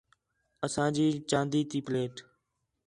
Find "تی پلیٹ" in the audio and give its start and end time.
1.69-2.13